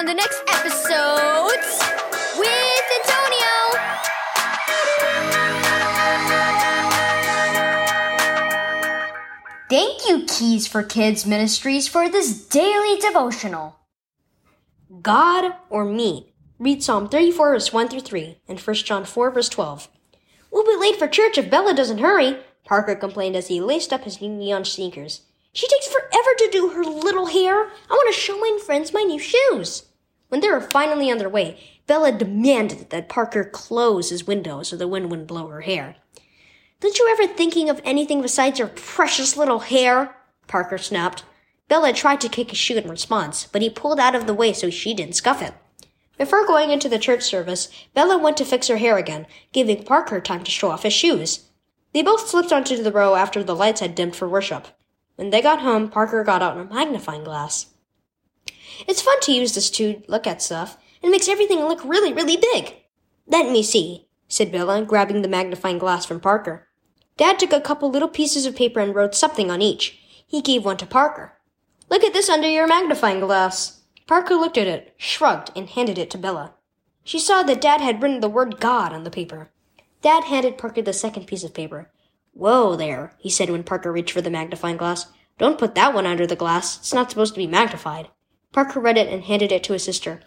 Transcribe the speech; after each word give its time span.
on 0.00 0.06
the 0.06 0.14
next 0.14 0.42
episodes 0.48 1.78
with 2.38 2.84
Antonio. 3.00 3.52
Thank 9.68 10.08
you, 10.08 10.24
Keys 10.26 10.66
for 10.66 10.82
Kids 10.82 11.26
Ministries, 11.26 11.86
for 11.86 12.08
this 12.08 12.46
daily 12.46 12.98
devotional. 12.98 13.76
God 15.02 15.52
or 15.68 15.84
me? 15.84 16.32
Read 16.58 16.82
Psalm 16.82 17.10
34, 17.10 17.52
verse 17.52 17.70
1 17.70 17.88
through 17.90 18.00
3, 18.00 18.38
and 18.48 18.58
1 18.58 18.76
John 18.76 19.04
4, 19.04 19.30
verse 19.30 19.50
12. 19.50 19.88
We'll 20.50 20.64
be 20.64 20.80
late 20.80 20.98
for 20.98 21.08
church 21.08 21.36
if 21.36 21.50
Bella 21.50 21.74
doesn't 21.74 21.98
hurry, 21.98 22.38
Parker 22.64 22.94
complained 22.94 23.36
as 23.36 23.48
he 23.48 23.60
laced 23.60 23.92
up 23.92 24.04
his 24.04 24.18
new 24.22 24.30
neon 24.30 24.64
sneakers. 24.64 25.20
She 25.52 25.68
takes 25.68 25.88
forever 25.88 26.30
to 26.38 26.48
do 26.50 26.70
her 26.70 26.84
little 26.84 27.26
hair. 27.26 27.64
I 27.64 27.92
want 27.92 28.14
to 28.14 28.18
show 28.18 28.38
my 28.38 28.58
friends 28.64 28.94
my 28.94 29.02
new 29.02 29.18
shoes. 29.18 29.88
When 30.30 30.40
they 30.40 30.48
were 30.48 30.60
finally 30.60 31.10
on 31.10 31.18
their 31.18 31.28
way, 31.28 31.58
Bella 31.88 32.12
demanded 32.12 32.90
that 32.90 33.08
Parker 33.08 33.44
close 33.44 34.10
his 34.10 34.28
window 34.28 34.62
so 34.62 34.76
the 34.76 34.86
wind 34.86 35.10
wouldn't 35.10 35.26
blow 35.26 35.48
her 35.48 35.62
hair. 35.62 35.96
Don't 36.78 36.98
you 36.98 37.08
ever 37.10 37.26
thinking 37.26 37.68
of 37.68 37.80
anything 37.84 38.22
besides 38.22 38.58
your 38.58 38.68
precious 38.68 39.36
little 39.36 39.58
hair? 39.58 40.16
Parker 40.46 40.78
snapped. 40.78 41.24
Bella 41.66 41.92
tried 41.92 42.20
to 42.20 42.28
kick 42.28 42.50
his 42.50 42.58
shoe 42.58 42.78
in 42.78 42.88
response, 42.88 43.48
but 43.50 43.60
he 43.60 43.68
pulled 43.68 43.98
out 43.98 44.14
of 44.14 44.28
the 44.28 44.34
way 44.34 44.52
so 44.52 44.70
she 44.70 44.94
didn't 44.94 45.16
scuff 45.16 45.42
it. 45.42 45.52
Before 46.16 46.46
going 46.46 46.70
into 46.70 46.88
the 46.88 46.98
church 46.98 47.22
service, 47.22 47.68
Bella 47.92 48.16
went 48.16 48.36
to 48.36 48.44
fix 48.44 48.68
her 48.68 48.76
hair 48.76 48.98
again, 48.98 49.26
giving 49.52 49.82
Parker 49.82 50.20
time 50.20 50.44
to 50.44 50.50
show 50.50 50.70
off 50.70 50.84
his 50.84 50.92
shoes. 50.92 51.46
They 51.92 52.02
both 52.02 52.28
slipped 52.28 52.52
onto 52.52 52.80
the 52.80 52.92
row 52.92 53.16
after 53.16 53.42
the 53.42 53.56
lights 53.56 53.80
had 53.80 53.96
dimmed 53.96 54.14
for 54.14 54.28
worship. 54.28 54.68
When 55.16 55.30
they 55.30 55.42
got 55.42 55.60
home, 55.60 55.88
Parker 55.88 56.22
got 56.22 56.40
out 56.40 56.56
a 56.56 56.64
magnifying 56.64 57.24
glass. 57.24 57.66
It's 58.86 59.02
fun 59.02 59.20
to 59.20 59.32
use 59.32 59.54
this 59.54 59.70
to 59.70 60.02
look 60.08 60.26
at 60.26 60.42
stuff. 60.42 60.76
It 61.02 61.10
makes 61.10 61.28
everything 61.28 61.60
look 61.60 61.84
really, 61.84 62.12
really 62.12 62.36
big. 62.36 62.74
Let 63.26 63.50
me 63.50 63.62
see, 63.62 64.08
said 64.28 64.52
Bella, 64.52 64.84
grabbing 64.84 65.22
the 65.22 65.28
magnifying 65.28 65.78
glass 65.78 66.04
from 66.04 66.20
Parker. 66.20 66.68
Dad 67.16 67.38
took 67.38 67.52
a 67.52 67.60
couple 67.60 67.90
little 67.90 68.08
pieces 68.08 68.46
of 68.46 68.56
paper 68.56 68.80
and 68.80 68.94
wrote 68.94 69.14
something 69.14 69.50
on 69.50 69.62
each. 69.62 69.98
He 70.26 70.40
gave 70.40 70.64
one 70.64 70.76
to 70.78 70.86
Parker. 70.86 71.32
Look 71.88 72.04
at 72.04 72.12
this 72.12 72.28
under 72.28 72.48
your 72.48 72.66
magnifying 72.66 73.20
glass. 73.20 73.80
Parker 74.06 74.34
looked 74.34 74.58
at 74.58 74.66
it, 74.66 74.94
shrugged, 74.96 75.50
and 75.54 75.68
handed 75.68 75.98
it 75.98 76.10
to 76.10 76.18
Bella. 76.18 76.54
She 77.04 77.18
saw 77.18 77.42
that 77.42 77.60
Dad 77.60 77.80
had 77.80 78.02
written 78.02 78.20
the 78.20 78.28
word 78.28 78.60
God 78.60 78.92
on 78.92 79.04
the 79.04 79.10
paper. 79.10 79.50
Dad 80.02 80.24
handed 80.24 80.58
Parker 80.58 80.82
the 80.82 80.92
second 80.92 81.26
piece 81.26 81.44
of 81.44 81.54
paper. 81.54 81.90
Whoa 82.32 82.76
there, 82.76 83.14
he 83.18 83.28
said 83.28 83.50
when 83.50 83.64
Parker 83.64 83.92
reached 83.92 84.12
for 84.12 84.20
the 84.20 84.30
magnifying 84.30 84.76
glass. 84.76 85.06
Don't 85.38 85.58
put 85.58 85.74
that 85.74 85.94
one 85.94 86.06
under 86.06 86.26
the 86.26 86.36
glass. 86.36 86.78
It's 86.78 86.94
not 86.94 87.10
supposed 87.10 87.34
to 87.34 87.40
be 87.40 87.46
magnified. 87.46 88.08
Parker 88.52 88.80
read 88.80 88.98
it 88.98 89.08
and 89.08 89.24
handed 89.24 89.52
it 89.52 89.62
to 89.64 89.72
his 89.72 89.84
sister. 89.84 90.20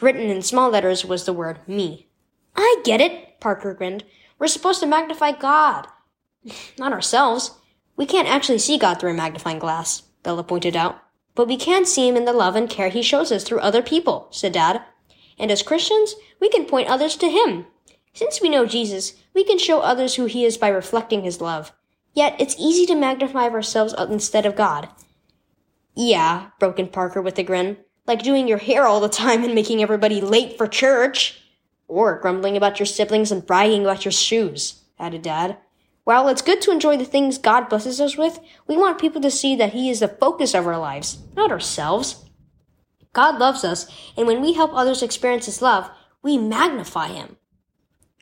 Written 0.00 0.30
in 0.30 0.42
small 0.42 0.70
letters 0.70 1.04
was 1.04 1.24
the 1.24 1.32
word 1.32 1.60
me. 1.68 2.08
I 2.54 2.80
get 2.84 3.00
it, 3.00 3.40
Parker 3.40 3.74
grinned. 3.74 4.04
We're 4.38 4.46
supposed 4.46 4.80
to 4.80 4.86
magnify 4.86 5.32
God. 5.32 5.86
Not 6.78 6.92
ourselves. 6.92 7.58
We 7.96 8.06
can't 8.06 8.28
actually 8.28 8.58
see 8.58 8.78
God 8.78 9.00
through 9.00 9.10
a 9.10 9.14
magnifying 9.14 9.58
glass, 9.58 10.02
Bella 10.22 10.44
pointed 10.44 10.76
out. 10.76 11.02
But 11.34 11.48
we 11.48 11.56
can 11.56 11.84
see 11.84 12.08
him 12.08 12.16
in 12.16 12.24
the 12.24 12.32
love 12.32 12.56
and 12.56 12.68
care 12.68 12.88
he 12.88 13.02
shows 13.02 13.30
us 13.30 13.44
through 13.44 13.60
other 13.60 13.82
people, 13.82 14.28
said 14.30 14.52
Dad. 14.52 14.82
And 15.38 15.50
as 15.50 15.62
Christians, 15.62 16.14
we 16.40 16.48
can 16.48 16.64
point 16.64 16.88
others 16.88 17.16
to 17.16 17.28
him. 17.30 17.66
Since 18.14 18.40
we 18.40 18.48
know 18.48 18.64
Jesus, 18.64 19.12
we 19.34 19.44
can 19.44 19.58
show 19.58 19.80
others 19.80 20.14
who 20.14 20.24
he 20.24 20.46
is 20.46 20.56
by 20.56 20.68
reflecting 20.68 21.22
his 21.22 21.42
love. 21.42 21.72
Yet 22.14 22.36
it's 22.38 22.56
easy 22.58 22.86
to 22.86 22.94
magnify 22.94 23.48
ourselves 23.48 23.94
instead 23.98 24.46
of 24.46 24.56
God. 24.56 24.88
Yeah, 25.96 26.50
broke 26.60 26.78
in 26.78 26.88
Parker 26.88 27.22
with 27.22 27.38
a 27.38 27.42
grin. 27.42 27.78
Like 28.06 28.22
doing 28.22 28.46
your 28.46 28.58
hair 28.58 28.86
all 28.86 29.00
the 29.00 29.08
time 29.08 29.42
and 29.42 29.54
making 29.54 29.82
everybody 29.82 30.20
late 30.20 30.58
for 30.58 30.66
church. 30.66 31.40
Or 31.88 32.20
grumbling 32.20 32.56
about 32.56 32.78
your 32.78 32.86
siblings 32.86 33.32
and 33.32 33.46
bragging 33.46 33.82
about 33.82 34.04
your 34.04 34.12
shoes, 34.12 34.82
added 34.98 35.22
Dad. 35.22 35.56
While 36.04 36.28
it's 36.28 36.42
good 36.42 36.60
to 36.62 36.70
enjoy 36.70 36.98
the 36.98 37.04
things 37.04 37.38
God 37.38 37.68
blesses 37.68 38.00
us 38.00 38.16
with, 38.16 38.38
we 38.68 38.76
want 38.76 39.00
people 39.00 39.20
to 39.22 39.30
see 39.30 39.56
that 39.56 39.72
He 39.72 39.88
is 39.88 40.00
the 40.00 40.08
focus 40.08 40.54
of 40.54 40.66
our 40.66 40.78
lives, 40.78 41.18
not 41.34 41.50
ourselves. 41.50 42.24
God 43.12 43.38
loves 43.38 43.64
us, 43.64 43.90
and 44.16 44.26
when 44.26 44.42
we 44.42 44.52
help 44.52 44.72
others 44.74 45.02
experience 45.02 45.46
His 45.46 45.62
love, 45.62 45.90
we 46.22 46.36
magnify 46.36 47.08
Him. 47.08 47.38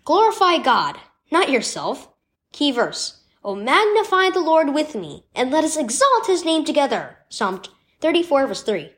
Glorify 0.05 0.59
God, 0.59 0.97
not 1.33 1.51
yourself. 1.51 2.09
Key 2.53 2.71
verse. 2.71 3.24
Oh, 3.47 3.55
magnify 3.55 4.31
the 4.31 4.41
Lord 4.41 4.73
with 4.73 4.95
me, 4.95 5.27
and 5.35 5.51
let 5.51 5.65
us 5.65 5.77
exalt 5.77 6.27
His 6.27 6.47
name 6.47 6.65
together. 6.65 7.19
Psalm 7.29 7.61
34 8.01 8.47
verse 8.47 8.63
3. 8.63 8.91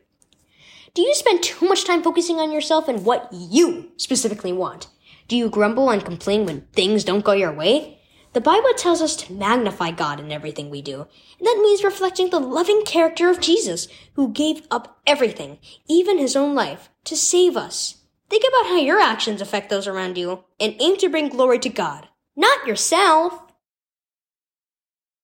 Do 0.95 1.03
you 1.03 1.17
spend 1.17 1.43
too 1.43 1.67
much 1.67 1.85
time 1.85 2.01
focusing 2.01 2.37
on 2.37 2.53
yourself 2.53 2.87
and 2.87 3.05
what 3.05 3.29
you 3.33 3.91
specifically 3.97 4.53
want? 4.53 4.87
Do 5.27 5.37
you 5.37 5.51
grumble 5.51 5.91
and 5.91 6.05
complain 6.05 6.47
when 6.47 6.61
things 6.73 7.03
don't 7.03 7.25
go 7.25 7.33
your 7.33 7.53
way? 7.53 7.99
The 8.35 8.41
Bible 8.41 8.73
tells 8.77 9.03
us 9.03 9.17
to 9.17 9.33
magnify 9.33 9.91
God 9.91 10.21
in 10.21 10.31
everything 10.31 10.71
we 10.71 10.81
do, 10.81 11.09
and 11.39 11.47
that 11.47 11.59
means 11.61 11.83
reflecting 11.83 12.31
the 12.31 12.39
loving 12.39 12.85
character 12.85 13.29
of 13.29 13.41
Jesus, 13.41 13.89
who 14.15 14.33
gave 14.33 14.65
up 14.71 15.01
everything, 15.09 15.59
even 15.89 16.19
his 16.19 16.37
own 16.37 16.55
life, 16.55 16.89
to 17.05 17.17
save 17.17 17.57
us. 17.57 17.97
Think 18.31 18.45
about 18.47 18.69
how 18.69 18.79
your 18.79 19.01
actions 19.01 19.41
affect 19.41 19.71
those 19.71 19.89
around 19.89 20.17
you, 20.17 20.45
and 20.61 20.77
aim 20.79 20.99
to 20.99 21.09
bring 21.09 21.31
glory 21.31 21.59
to 21.59 21.69
God, 21.69 22.07
not 22.37 22.65
yourself. 22.65 23.41